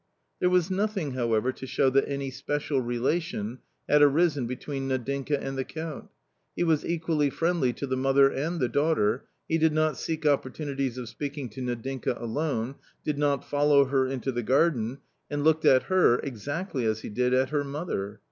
[0.39, 5.55] There was nothing, however, to show that any special relation had arisen between Nadinka and
[5.59, 6.09] the Count.
[6.55, 10.97] He was equally friendly to the mother and the daughter; he did not seek opportunities
[10.97, 14.97] of speaking to Nadinka alone, did not follow her into the garden,
[15.29, 18.19] and looked at her exactly as he did at her mother.